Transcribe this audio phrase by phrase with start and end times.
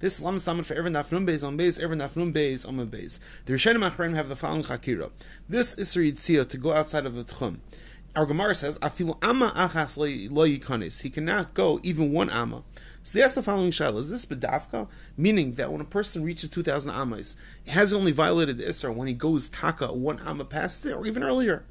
[0.00, 3.18] This is Lamas Talmud for Evan Nafnum Beis on Beis, Evan Nafnum Beis on Beis.
[3.44, 5.10] The Rishonim Achronim have the following Chakira.
[5.46, 7.58] This is Yitzia to go outside of the Tchum.
[8.16, 11.02] Our Gemara says, Afilu Amma Achas Lo Yikanis.
[11.02, 12.62] He cannot go even one Amma.
[13.02, 14.88] So they ask the following shaila: Is this bedafka?
[15.18, 18.94] Meaning that when a person reaches two thousand amas, he has only violated the isra
[18.94, 21.64] when he goes taka one amma past it, or even earlier.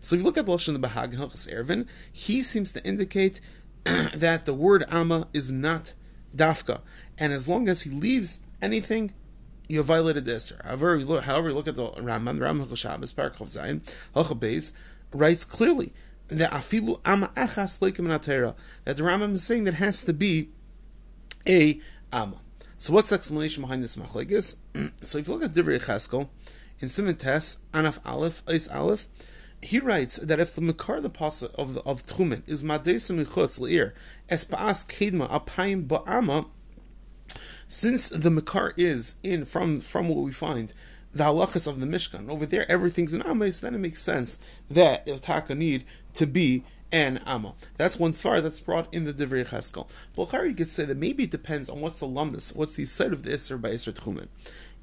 [0.00, 2.82] So if you look at the lashon the Bahag and Hilchas Eruvin, he seems to
[2.82, 3.42] indicate
[3.84, 5.92] that the word amma is not
[6.34, 6.80] dafka,
[7.18, 9.12] and as long as he leaves anything,
[9.68, 10.52] you violated this.
[10.62, 13.80] However, look, however, look at the Rambam, the Rambam Shabbos, Parakov Zayin,
[14.14, 14.72] Beis,
[15.12, 15.92] writes clearly
[16.28, 18.08] that afilu amma achas leikim
[18.84, 20.50] that the Rambam is saying that has to be
[21.48, 21.80] a
[22.12, 22.36] ama.
[22.78, 24.56] So what's the explanation behind this machlekes?
[25.02, 26.28] so if you look at Divrei Cheskel,
[26.80, 29.08] in Simon Tes, Anaf Aleph, Eis Aleph,
[29.64, 33.60] he writes that if the makar the pasa of the, of Tchumen is madesim michutz
[33.60, 33.94] leir
[34.28, 36.46] espaas kedma apayim ba'ama,
[37.68, 40.72] since the makar is in from from what we find
[41.12, 43.60] the halachas of the Mishkan over there, everything's in ames.
[43.60, 45.84] Then it makes sense that the taka need
[46.14, 47.54] to be an amma.
[47.76, 49.88] That's one svar that's brought in the Divrei Cheskel.
[50.48, 53.22] You could say that maybe it depends on what's the lumnus, what's the side of
[53.22, 54.28] the Isser by Isser Tchumen.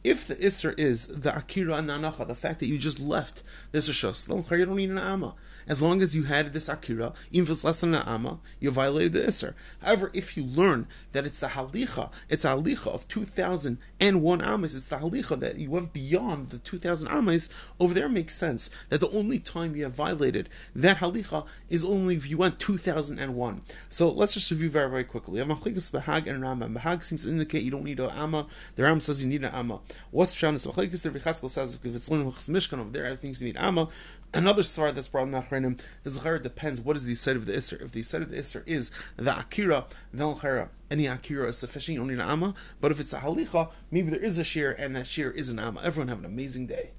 [0.03, 3.91] If the Isser is the Akira Nanacha, the fact that you just left the Isser
[3.91, 5.35] Shos, you don't need an Amma.
[5.67, 8.71] As long as you had this Akira, even if it's less than an Amma, you
[8.71, 9.53] violated the Isser.
[9.83, 14.87] However, if you learn that it's the Halicha, it's a Halicha of 2,001 Amas, it's
[14.87, 19.11] the Halicha that you went beyond the 2,000 Amas, over there makes sense that the
[19.11, 23.61] only time you have violated that Halicha is only if you went 2,001.
[23.89, 25.39] So let's just review very, very quickly.
[25.41, 26.75] Bahag and Rambam.
[26.75, 28.47] Bahag seems to indicate you don't need an Amma.
[28.75, 29.79] The Ram says you need an Amma.
[30.11, 31.01] What's Pshat this Machlekes?
[31.01, 33.89] The Vichaskel says if it's only Mishkan over there, I think you need Amma.
[34.33, 37.53] Another svar that's brought in Achrenim is Chayra depends what is the side of the
[37.53, 37.81] Isser.
[37.81, 42.05] If the side of the Isser is the Akira, then Chayra any Akira is sufficient,
[42.05, 42.53] need an Amma.
[42.81, 45.57] But if it's a Halicha, maybe there is a shear and that shear is an
[45.57, 45.81] Amma.
[45.81, 46.91] Everyone have an amazing day.